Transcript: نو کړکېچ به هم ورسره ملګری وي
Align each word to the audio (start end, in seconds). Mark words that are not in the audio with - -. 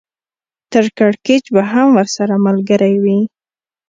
نو 0.71 0.81
کړکېچ 0.97 1.45
به 1.55 1.61
هم 1.71 1.87
ورسره 1.97 2.33
ملګری 2.45 2.95
وي 3.03 3.19